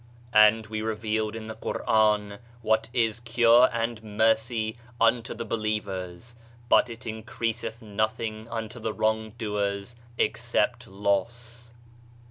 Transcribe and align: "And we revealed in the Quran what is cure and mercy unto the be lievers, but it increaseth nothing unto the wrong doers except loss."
"And 0.33 0.65
we 0.65 0.81
revealed 0.81 1.35
in 1.35 1.45
the 1.45 1.53
Quran 1.53 2.39
what 2.63 2.89
is 2.91 3.19
cure 3.19 3.69
and 3.71 4.03
mercy 4.03 4.75
unto 4.99 5.35
the 5.35 5.45
be 5.45 5.55
lievers, 5.55 6.33
but 6.69 6.89
it 6.89 7.05
increaseth 7.05 7.83
nothing 7.83 8.47
unto 8.49 8.79
the 8.79 8.93
wrong 8.93 9.33
doers 9.37 9.95
except 10.17 10.87
loss." 10.87 11.69